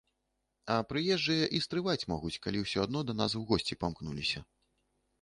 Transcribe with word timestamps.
А 0.75 0.77
прыезджыя 0.93 1.45
і 1.59 1.61
стрываць 1.67 2.07
могуць, 2.15 2.33
калі 2.47 2.65
ўсё 2.65 2.79
адно 2.89 3.07
да 3.11 3.19
нас 3.23 3.31
у 3.41 3.47
госці 3.53 3.81
памкнуліся. 3.85 4.39